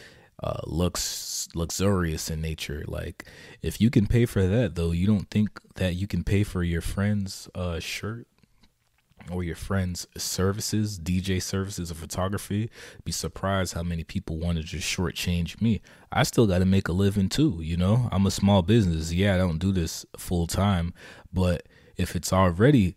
uh, 0.42 0.60
looks 0.64 1.48
luxurious 1.54 2.30
in 2.30 2.40
nature 2.40 2.84
like 2.86 3.24
if 3.62 3.80
you 3.80 3.90
can 3.90 4.06
pay 4.06 4.26
for 4.26 4.46
that 4.46 4.74
though 4.74 4.90
you 4.90 5.06
don't 5.06 5.30
think 5.30 5.48
that 5.76 5.94
you 5.94 6.06
can 6.06 6.24
pay 6.24 6.42
for 6.42 6.62
your 6.62 6.80
friend's 6.80 7.48
uh, 7.54 7.78
shirt 7.78 8.26
or 9.30 9.42
your 9.42 9.56
friends' 9.56 10.06
services, 10.16 10.98
DJ 10.98 11.40
services 11.40 11.90
or 11.90 11.94
photography, 11.94 12.70
be 13.04 13.12
surprised 13.12 13.74
how 13.74 13.82
many 13.82 14.04
people 14.04 14.38
want 14.38 14.58
to 14.58 14.64
just 14.64 14.86
shortchange 14.86 15.60
me. 15.60 15.80
I 16.12 16.22
still 16.24 16.46
got 16.46 16.58
to 16.58 16.64
make 16.64 16.88
a 16.88 16.92
living 16.92 17.28
too, 17.28 17.60
you 17.62 17.76
know? 17.76 18.08
I'm 18.12 18.26
a 18.26 18.30
small 18.30 18.62
business. 18.62 19.12
Yeah, 19.12 19.34
I 19.34 19.38
don't 19.38 19.58
do 19.58 19.72
this 19.72 20.04
full 20.16 20.46
time, 20.46 20.92
but 21.32 21.66
if 21.96 22.14
it's 22.14 22.32
already 22.32 22.96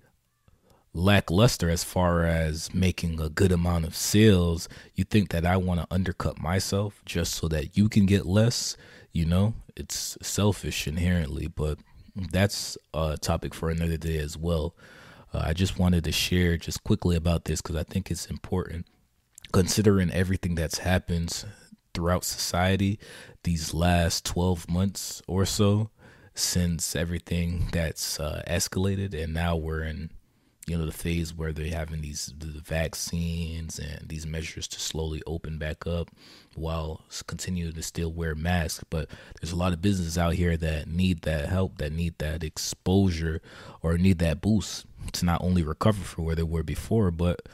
lackluster 0.98 1.70
as 1.70 1.84
far 1.84 2.26
as 2.26 2.74
making 2.74 3.22
a 3.22 3.30
good 3.30 3.52
amount 3.52 3.86
of 3.86 3.96
sales, 3.96 4.68
you 4.96 5.04
think 5.04 5.30
that 5.30 5.46
I 5.46 5.58
want 5.58 5.80
to 5.80 5.88
undercut 5.92 6.42
myself 6.42 7.02
just 7.06 7.34
so 7.34 7.48
that 7.50 7.78
you 7.78 7.88
can 7.88 8.06
get 8.06 8.26
less, 8.26 8.76
you 9.12 9.26
know? 9.26 9.54
It's 9.76 10.18
selfish 10.22 10.88
inherently, 10.88 11.48
but 11.48 11.80
that's 12.16 12.78
a 12.94 13.18
topic 13.18 13.54
for 13.54 13.70
another 13.70 13.98
day 13.98 14.18
as 14.18 14.38
well. 14.38 14.76
Uh, 15.34 15.44
I 15.46 15.54
just 15.54 15.78
wanted 15.78 16.04
to 16.06 16.12
share 16.12 16.58
just 16.58 16.84
quickly 16.84 17.16
about 17.16 17.46
this 17.46 17.62
because 17.62 17.76
I 17.76 17.84
think 17.84 18.10
it's 18.10 18.26
important 18.26 18.88
considering 19.52 20.12
everything 20.12 20.56
that's 20.56 20.80
happened 20.80 21.46
throughout 21.94 22.24
society 22.24 23.00
these 23.44 23.74
last 23.74 24.26
12 24.26 24.70
months 24.70 25.22
or 25.28 25.46
so 25.46 25.90
since 26.36 26.96
everything 26.96 27.70
that's 27.72 28.20
uh, 28.20 28.44
escalated 28.48 29.14
and 29.14 29.34
now 29.34 29.56
we're 29.56 29.84
in 29.84 30.10
you 30.68 30.78
know 30.78 30.86
the 30.86 30.92
phase 30.92 31.34
where 31.34 31.54
they're 31.54 31.74
having 31.74 32.02
these 32.02 32.34
the 32.38 32.60
vaccines 32.60 33.80
and 33.80 34.10
these 34.10 34.28
measures 34.28 34.68
to 34.68 34.80
slowly 34.80 35.24
open 35.26 35.58
back 35.58 35.88
up 35.88 36.12
while 36.56 37.02
continuing 37.26 37.72
to 37.72 37.82
still 37.82 38.12
wear 38.12 38.36
masks. 38.36 38.84
But 38.90 39.10
there's 39.40 39.54
a 39.54 39.58
lot 39.58 39.72
of 39.72 39.82
businesses 39.82 40.18
out 40.18 40.34
here 40.34 40.58
that 40.58 40.88
need 40.88 41.22
that 41.22 41.48
help 41.48 41.78
that 41.78 41.94
need 41.94 42.18
that 42.18 42.44
exposure 42.44 43.42
or 43.82 43.98
need 43.98 44.20
that 44.20 44.42
boost 44.42 44.86
to 45.14 45.26
not 45.26 45.42
only 45.42 45.64
recover 45.64 46.04
from 46.04 46.26
where 46.26 46.36
they 46.36 46.44
were 46.44 46.64
before 46.64 47.12
but 47.12 47.48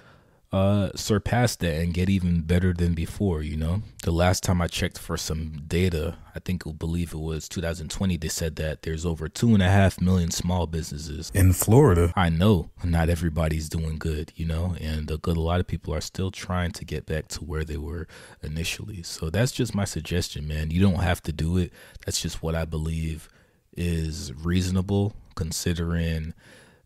uh, 0.54 0.92
surpass 0.96 1.56
that 1.56 1.82
and 1.82 1.96
get 1.96 2.12
even 2.12 2.42
better 2.42 2.74
than 2.74 2.94
before. 2.94 3.42
You 3.42 3.58
know, 3.58 3.82
the 4.04 4.12
last 4.12 4.44
time 4.44 4.62
I 4.62 4.68
checked 4.68 5.00
for 5.00 5.18
some 5.18 5.64
data, 5.68 6.16
I 6.36 6.40
think 6.40 6.68
I 6.68 6.72
believe 6.72 7.12
it 7.12 7.20
was 7.20 7.50
2020. 7.50 8.18
They 8.18 8.28
said 8.28 8.56
that 8.58 8.84
there's 8.84 9.04
over 9.04 9.28
two 9.28 9.56
and 9.56 9.64
a 9.64 9.70
half 9.70 10.00
million 10.00 10.30
small 10.30 10.68
businesses 10.68 11.32
in 11.34 11.54
Florida. 11.54 12.14
I 12.16 12.30
know 12.30 12.70
not 12.84 13.10
everybody's 13.10 13.68
doing 13.68 13.98
good, 13.98 14.32
you 14.36 14.46
know, 14.46 14.76
and 14.80 15.10
a 15.10 15.18
good 15.18 15.38
a 15.38 15.42
lot 15.42 15.60
of 15.60 15.66
people 15.66 15.92
are 15.92 16.02
still 16.02 16.30
trying 16.30 16.72
to 16.74 16.86
get 16.86 17.08
back 17.08 17.28
to 17.30 17.44
where 17.44 17.64
they 17.64 17.78
were 17.78 18.08
initially. 18.44 19.02
So 19.02 19.32
that's 19.32 19.52
just 19.52 19.74
my 19.74 19.86
suggestion, 19.86 20.48
man. 20.48 20.70
You 20.70 20.82
don't 20.82 21.02
have 21.02 21.24
to 21.24 21.32
do 21.32 21.58
it. 21.58 21.74
That's 22.06 22.22
just 22.22 22.44
what 22.44 22.54
I 22.54 22.66
believe 22.66 23.28
is 23.76 24.32
reasonable 24.34 25.14
considering 25.36 26.36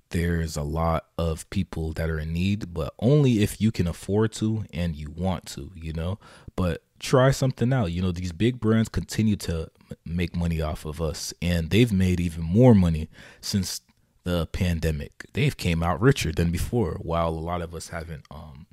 there's 0.09 0.55
a 0.55 0.63
lot 0.63 1.05
of 1.17 1.49
people 1.49 1.93
that 1.93 2.09
are 2.09 2.19
in 2.19 2.33
need, 2.33 2.73
but 2.73 2.93
only 2.99 3.43
if 3.43 3.59
you 3.61 3.71
can 3.71 3.87
afford 3.87 4.31
to 4.33 4.65
and 4.73 4.95
you 4.95 5.11
want 5.11 5.45
to, 5.47 5.71
you 5.75 5.93
know. 5.93 6.19
But 6.55 6.83
try 6.99 7.31
something 7.31 7.71
out. 7.73 7.91
You 7.91 8.01
know, 8.01 8.11
these 8.11 8.31
big 8.31 8.59
brands 8.59 8.89
continue 8.89 9.35
to 9.37 9.69
make 10.05 10.35
money 10.35 10.61
off 10.61 10.85
of 10.85 11.01
us, 11.01 11.33
and 11.41 11.69
they've 11.69 11.91
made 11.91 12.19
even 12.19 12.43
more 12.43 12.73
money 12.73 13.09
since 13.41 13.81
the 14.23 14.47
pandemic. 14.47 15.25
They've 15.33 15.55
came 15.55 15.83
out 15.83 16.01
richer 16.01 16.31
than 16.31 16.51
before, 16.51 16.97
while 17.01 17.29
a 17.29 17.39
lot 17.39 17.61
of 17.61 17.73
us 17.73 17.89
haven't 17.89 18.25
um 18.31 18.67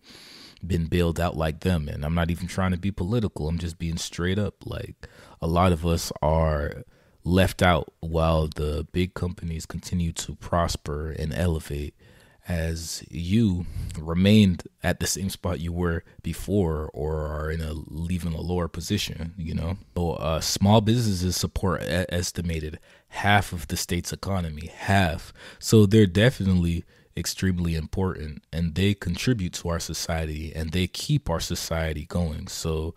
been 0.66 0.86
bailed 0.86 1.20
out 1.20 1.36
like 1.36 1.60
them. 1.60 1.88
And 1.88 2.04
I'm 2.04 2.14
not 2.14 2.30
even 2.30 2.46
trying 2.46 2.72
to 2.72 2.78
be 2.78 2.90
political. 2.90 3.48
I'm 3.48 3.58
just 3.58 3.78
being 3.78 3.98
straight 3.98 4.38
up. 4.38 4.66
Like 4.66 5.08
a 5.42 5.46
lot 5.46 5.72
of 5.72 5.86
us 5.86 6.10
are 6.22 6.84
left 7.24 7.62
out 7.62 7.92
while 8.00 8.46
the 8.46 8.86
big 8.92 9.14
companies 9.14 9.66
continue 9.66 10.12
to 10.12 10.34
prosper 10.36 11.10
and 11.10 11.32
elevate 11.34 11.94
as 12.46 13.02
you 13.10 13.64
remained 13.98 14.64
at 14.82 15.00
the 15.00 15.06
same 15.06 15.30
spot 15.30 15.60
you 15.60 15.72
were 15.72 16.04
before 16.22 16.90
or 16.92 17.26
are 17.26 17.50
in 17.50 17.62
a 17.62 17.72
leaving 17.72 18.34
a 18.34 18.40
lower 18.40 18.68
position 18.68 19.32
you 19.38 19.54
know? 19.54 19.78
So 19.96 20.12
uh, 20.12 20.40
small 20.40 20.82
businesses 20.82 21.36
support 21.36 21.82
a- 21.82 22.12
estimated 22.12 22.78
half 23.08 23.52
of 23.52 23.68
the 23.68 23.76
state's 23.76 24.12
economy 24.12 24.66
half. 24.66 25.32
So 25.58 25.86
they're 25.86 26.06
definitely 26.06 26.84
extremely 27.16 27.76
important 27.76 28.42
and 28.52 28.74
they 28.74 28.92
contribute 28.92 29.54
to 29.54 29.70
our 29.70 29.80
society 29.80 30.52
and 30.54 30.72
they 30.72 30.86
keep 30.86 31.30
our 31.30 31.40
society 31.40 32.04
going. 32.04 32.48
So 32.48 32.94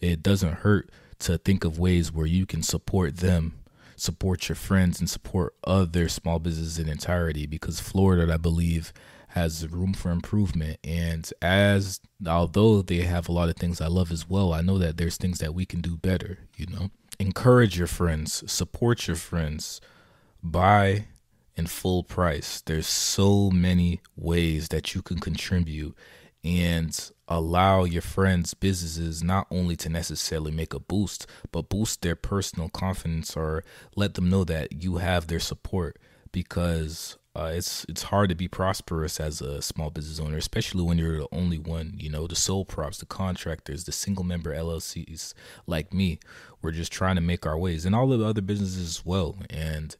it 0.00 0.22
doesn't 0.22 0.54
hurt 0.54 0.88
to 1.18 1.36
think 1.36 1.64
of 1.64 1.78
ways 1.78 2.12
where 2.12 2.26
you 2.26 2.46
can 2.46 2.62
support 2.62 3.18
them 3.18 3.54
support 3.96 4.48
your 4.48 4.56
friends 4.56 5.00
and 5.00 5.08
support 5.08 5.54
other 5.64 6.08
small 6.08 6.38
businesses 6.38 6.78
in 6.78 6.88
entirety 6.88 7.46
because 7.46 7.80
Florida, 7.80 8.32
I 8.32 8.36
believe, 8.36 8.92
has 9.28 9.68
room 9.68 9.92
for 9.92 10.10
improvement. 10.10 10.78
And 10.84 11.30
as 11.42 12.00
although 12.26 12.82
they 12.82 13.02
have 13.02 13.28
a 13.28 13.32
lot 13.32 13.48
of 13.48 13.56
things 13.56 13.80
I 13.80 13.86
love 13.86 14.12
as 14.12 14.28
well, 14.28 14.52
I 14.52 14.60
know 14.60 14.78
that 14.78 14.96
there's 14.96 15.16
things 15.16 15.38
that 15.38 15.54
we 15.54 15.66
can 15.66 15.80
do 15.80 15.96
better, 15.96 16.38
you 16.56 16.66
know. 16.66 16.90
Encourage 17.18 17.78
your 17.78 17.86
friends, 17.86 18.50
support 18.50 19.06
your 19.06 19.16
friends, 19.16 19.80
buy 20.42 21.06
in 21.56 21.66
full 21.66 22.02
price. 22.02 22.60
There's 22.60 22.86
so 22.86 23.50
many 23.50 24.00
ways 24.16 24.68
that 24.68 24.94
you 24.94 25.02
can 25.02 25.18
contribute 25.18 25.96
and 26.46 27.10
allow 27.26 27.82
your 27.82 28.02
friends' 28.02 28.54
businesses 28.54 29.20
not 29.20 29.48
only 29.50 29.74
to 29.74 29.88
necessarily 29.88 30.52
make 30.52 30.72
a 30.72 30.78
boost, 30.78 31.26
but 31.50 31.68
boost 31.68 32.02
their 32.02 32.14
personal 32.14 32.68
confidence 32.68 33.36
or 33.36 33.64
let 33.96 34.14
them 34.14 34.30
know 34.30 34.44
that 34.44 34.84
you 34.84 34.98
have 34.98 35.26
their 35.26 35.40
support 35.40 35.98
because 36.30 37.18
uh, 37.34 37.50
it's 37.52 37.84
it's 37.88 38.04
hard 38.04 38.28
to 38.28 38.36
be 38.36 38.46
prosperous 38.46 39.18
as 39.18 39.40
a 39.40 39.60
small 39.60 39.90
business 39.90 40.20
owner, 40.20 40.36
especially 40.36 40.82
when 40.82 40.98
you're 40.98 41.18
the 41.18 41.28
only 41.32 41.58
one. 41.58 41.94
You 41.98 42.10
know, 42.10 42.28
the 42.28 42.36
sole 42.36 42.64
props, 42.64 42.98
the 42.98 43.06
contractors, 43.06 43.84
the 43.84 43.92
single 43.92 44.24
member 44.24 44.54
LLCs 44.54 45.34
like 45.66 45.92
me. 45.92 46.20
We're 46.62 46.70
just 46.70 46.92
trying 46.92 47.16
to 47.16 47.20
make 47.20 47.44
our 47.44 47.58
ways, 47.58 47.84
and 47.84 47.94
all 47.94 48.06
the 48.06 48.24
other 48.24 48.40
businesses 48.40 48.98
as 48.98 49.04
well. 49.04 49.36
And 49.50 49.96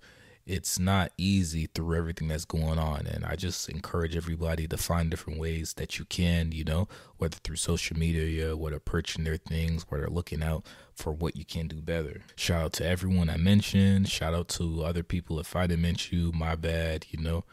it's 0.47 0.79
not 0.79 1.11
easy 1.19 1.67
through 1.67 1.97
everything 1.97 2.29
that's 2.29 2.45
going 2.45 2.79
on. 2.79 3.07
And 3.07 3.25
I 3.25 3.35
just 3.35 3.69
encourage 3.69 4.17
everybody 4.17 4.69
to 4.69 4.76
find 4.76 5.11
different 5.11 5.41
ways 5.41 5.75
that 5.75 5.99
you 5.99 6.05
can, 6.05 6.53
you 6.53 6.62
know, 6.62 6.87
whether 7.19 7.37
through 7.43 7.57
social 7.57 7.99
media, 7.99 8.57
whether 8.57 8.79
purchasing 8.79 9.25
their 9.25 9.38
things, 9.38 9.85
whether 9.88 10.09
looking 10.09 10.45
out 10.45 10.65
for 10.95 11.12
what 11.12 11.35
you 11.35 11.45
can 11.45 11.67
do 11.67 11.83
better. 11.83 12.23
Shout 12.37 12.62
out 12.62 12.73
to 12.75 12.87
everyone 12.87 13.29
I 13.29 13.38
mentioned. 13.38 14.09
Shout 14.09 14.35
out 14.35 14.49
to 14.50 14.85
other 14.85 15.03
people. 15.03 15.41
If 15.41 15.57
I 15.57 15.67
didn't 15.67 15.83
mention 15.83 16.19
you, 16.19 16.33
my 16.33 16.55
bad, 16.55 17.07
you 17.11 17.21
know. 17.21 17.45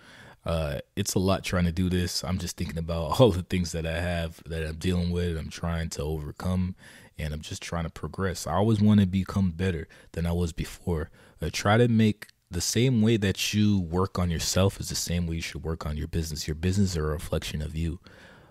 Uh, 0.46 0.80
it's 0.96 1.16
a 1.16 1.20
lot 1.20 1.44
trying 1.44 1.66
to 1.66 1.72
do 1.72 1.90
this. 1.90 2.24
I'm 2.24 2.38
just 2.38 2.58
thinking 2.58 2.78
about 2.78 3.20
all 3.20 3.32
the 3.32 3.44
things 3.44 3.72
that 3.72 3.88
I 3.88 4.00
have 4.00 4.40
that 4.46 4.68
I'm 4.68 4.76
dealing 4.76 5.10
with. 5.10 5.36
I'm 5.36 5.50
trying 5.50 5.90
to 5.92 6.04
overcome 6.04 6.76
and 7.18 7.34
I'm 7.34 7.42
just 7.42 7.62
trying 7.62 7.86
to 7.86 7.90
progress. 7.90 8.46
I 8.46 8.54
always 8.54 8.82
want 8.82 9.00
to 9.00 9.08
become 9.08 9.52
better 9.52 9.88
than 10.12 10.26
I 10.26 10.32
was 10.32 10.52
before. 10.52 11.10
I 11.42 11.50
try 11.50 11.78
to 11.78 11.88
make 11.88 12.28
the 12.53 12.62
same 12.62 13.01
way 13.01 13.17
that 13.17 13.53
you 13.53 13.79
work 13.79 14.17
on 14.17 14.29
yourself 14.29 14.79
is 14.79 14.89
the 14.89 14.95
same 14.95 15.27
way 15.27 15.36
you 15.36 15.41
should 15.41 15.63
work 15.63 15.86
on 15.86 15.98
your 15.98 16.07
business. 16.07 16.48
Your 16.48 16.55
business 16.55 16.91
is 16.91 16.98
a 16.98 17.01
reflection 17.01 17.62
of 17.62 17.75
you. 17.75 18.00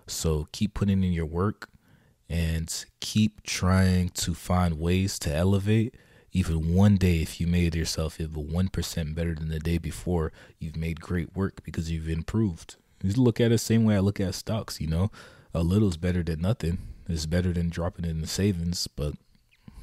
So 0.06 0.48
keep 0.52 0.74
putting 0.74 1.02
in 1.02 1.12
your 1.12 1.26
work 1.26 1.70
and 2.28 2.84
keep 3.00 3.42
trying 3.42 4.10
to 4.10 4.34
find 4.34 4.78
ways 4.78 5.18
to 5.20 5.34
elevate. 5.34 5.94
Even 6.32 6.74
one 6.74 6.96
day, 6.96 7.20
if 7.20 7.40
you 7.40 7.46
made 7.46 7.74
yourself 7.74 8.20
even 8.20 8.48
1% 8.48 9.14
better 9.14 9.34
than 9.34 9.48
the 9.48 9.58
day 9.58 9.78
before, 9.78 10.32
you've 10.58 10.76
made 10.76 11.00
great 11.00 11.36
work 11.36 11.62
because 11.62 11.90
you've 11.90 12.08
improved. 12.08 12.76
You 13.02 13.12
look 13.12 13.40
at 13.40 13.46
it 13.46 13.50
the 13.50 13.58
same 13.58 13.84
way 13.84 13.96
I 13.96 14.00
look 14.00 14.20
at 14.20 14.34
stocks, 14.34 14.80
you 14.80 14.86
know, 14.86 15.10
a 15.52 15.62
little 15.62 15.88
is 15.88 15.96
better 15.96 16.22
than 16.22 16.40
nothing. 16.40 16.78
It's 17.08 17.26
better 17.26 17.52
than 17.52 17.68
dropping 17.68 18.06
it 18.06 18.10
in 18.10 18.20
the 18.22 18.26
savings. 18.26 18.86
But 18.86 19.14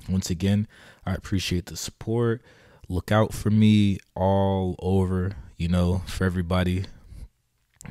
once 0.07 0.29
again, 0.29 0.67
I 1.05 1.13
appreciate 1.13 1.67
the 1.67 1.77
support 1.77 2.41
look 2.89 3.12
out 3.12 3.34
for 3.34 3.51
me 3.51 4.00
all 4.15 4.75
over, 4.79 5.34
you 5.55 5.67
know, 5.67 6.00
for 6.08 6.25
everybody. 6.25 6.86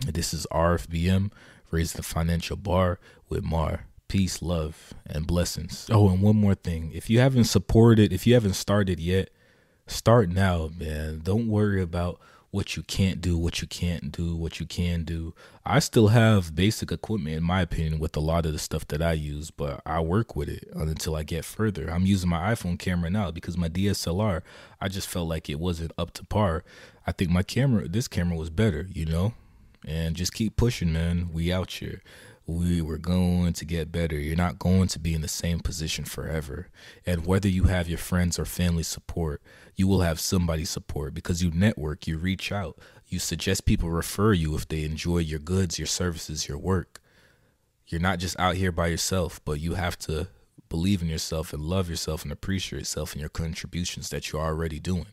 This 0.04 0.34
is 0.34 0.46
RFBM, 0.50 1.30
Raise 1.70 1.92
the 1.92 2.02
Financial 2.02 2.56
Bar 2.56 2.98
with 3.28 3.44
Mar. 3.44 3.86
Peace, 4.08 4.42
love, 4.42 4.94
and 5.06 5.26
blessings. 5.26 5.86
Oh, 5.90 6.08
and 6.08 6.20
one 6.20 6.36
more 6.36 6.54
thing. 6.54 6.90
If 6.94 7.08
you 7.08 7.20
haven't 7.20 7.44
supported, 7.44 8.12
if 8.12 8.26
you 8.26 8.34
haven't 8.34 8.54
started 8.54 8.98
yet, 8.98 9.30
start 9.86 10.30
now, 10.30 10.70
man. 10.76 11.20
Don't 11.22 11.48
worry 11.48 11.80
about 11.80 12.18
what 12.50 12.76
you 12.76 12.82
can't 12.82 13.20
do, 13.20 13.36
what 13.36 13.60
you 13.60 13.68
can't 13.68 14.10
do, 14.10 14.34
what 14.34 14.58
you 14.58 14.66
can 14.66 15.04
do. 15.04 15.34
I 15.66 15.80
still 15.80 16.08
have 16.08 16.54
basic 16.54 16.90
equipment, 16.90 17.36
in 17.36 17.42
my 17.42 17.60
opinion, 17.60 17.98
with 17.98 18.16
a 18.16 18.20
lot 18.20 18.46
of 18.46 18.52
the 18.52 18.58
stuff 18.58 18.88
that 18.88 19.02
I 19.02 19.12
use, 19.12 19.50
but 19.50 19.82
I 19.84 20.00
work 20.00 20.34
with 20.34 20.48
it 20.48 20.66
until 20.74 21.14
I 21.14 21.24
get 21.24 21.44
further. 21.44 21.90
I'm 21.90 22.06
using 22.06 22.30
my 22.30 22.52
iPhone 22.54 22.78
camera 22.78 23.10
now 23.10 23.30
because 23.30 23.58
my 23.58 23.68
DSLR, 23.68 24.42
I 24.80 24.88
just 24.88 25.08
felt 25.08 25.28
like 25.28 25.50
it 25.50 25.60
wasn't 25.60 25.92
up 25.98 26.12
to 26.14 26.24
par. 26.24 26.64
I 27.06 27.12
think 27.12 27.30
my 27.30 27.42
camera, 27.42 27.86
this 27.86 28.08
camera 28.08 28.36
was 28.36 28.50
better, 28.50 28.86
you 28.92 29.04
know? 29.04 29.34
And 29.86 30.16
just 30.16 30.32
keep 30.32 30.56
pushing, 30.56 30.92
man. 30.92 31.30
We 31.32 31.52
out 31.52 31.70
here 31.70 32.02
we 32.48 32.80
were 32.80 32.96
going 32.96 33.52
to 33.52 33.66
get 33.66 33.92
better. 33.92 34.18
You're 34.18 34.34
not 34.34 34.58
going 34.58 34.88
to 34.88 34.98
be 34.98 35.12
in 35.12 35.20
the 35.20 35.28
same 35.28 35.60
position 35.60 36.06
forever. 36.06 36.68
And 37.04 37.26
whether 37.26 37.46
you 37.46 37.64
have 37.64 37.90
your 37.90 37.98
friends 37.98 38.38
or 38.38 38.46
family 38.46 38.82
support, 38.82 39.42
you 39.76 39.86
will 39.86 40.00
have 40.00 40.18
somebody 40.18 40.64
support 40.64 41.12
because 41.12 41.42
you 41.42 41.50
network, 41.50 42.06
you 42.06 42.16
reach 42.16 42.50
out, 42.50 42.78
you 43.06 43.18
suggest 43.18 43.66
people 43.66 43.90
refer 43.90 44.32
you 44.32 44.54
if 44.54 44.66
they 44.66 44.84
enjoy 44.84 45.18
your 45.18 45.38
goods, 45.38 45.78
your 45.78 45.86
services, 45.86 46.48
your 46.48 46.56
work. 46.56 47.02
You're 47.86 48.00
not 48.00 48.18
just 48.18 48.38
out 48.40 48.56
here 48.56 48.72
by 48.72 48.86
yourself, 48.86 49.44
but 49.44 49.60
you 49.60 49.74
have 49.74 49.98
to 50.00 50.28
believe 50.70 51.02
in 51.02 51.08
yourself 51.08 51.52
and 51.52 51.62
love 51.62 51.90
yourself 51.90 52.22
and 52.22 52.32
appreciate 52.32 52.78
yourself 52.78 53.12
and 53.12 53.20
your 53.20 53.28
contributions 53.28 54.08
that 54.08 54.32
you're 54.32 54.40
already 54.40 54.80
doing. 54.80 55.06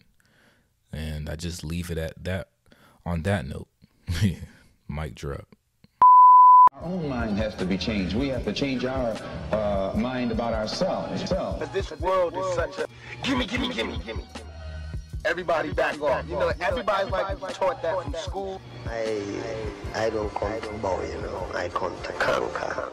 And 0.93 1.30
I 1.30 1.36
just 1.36 1.65
leave 1.65 1.91
it 1.91 1.98
at 1.98 2.24
that 2.24 2.48
on 3.06 3.24
that 3.24 3.45
note. 3.45 3.67
Mic 4.88 5.15
drop. 5.15 5.55
Our 6.82 6.92
own 6.92 7.08
mind 7.08 7.38
has 7.38 7.56
to 7.56 7.66
be 7.66 7.78
changed. 7.78 8.16
We 8.16 8.28
have 8.30 8.44
to 8.44 8.52
change 8.54 8.84
our 8.86 9.16
uh, 9.52 9.94
mind 9.96 10.32
about 10.32 10.54
ourselves. 10.54 11.30
But 11.30 11.72
this 11.72 11.92
world 12.00 12.36
is 12.36 12.54
such 12.54 12.80
a 12.80 12.88
gimme, 13.24 13.46
gimme, 13.46 13.74
gimme, 13.74 13.98
gimme. 14.06 14.24
Everybody 15.24 15.72
back 15.72 16.02
off. 16.02 16.28
You 16.28 16.36
know, 16.36 16.52
everybody's 16.60 17.12
like 17.12 17.54
taught 17.54 17.82
that 17.82 18.04
from 18.04 18.14
school. 18.16 18.62
I 18.88 19.22
I 19.96 20.10
don't 20.10 20.34
come 20.36 20.60
to 20.62 20.74
bow, 20.74 21.02
you 21.02 21.22
know. 21.22 21.48
I 21.56 21.70
come 21.70 21.96
to 22.04 22.12
conquer. 22.14 22.92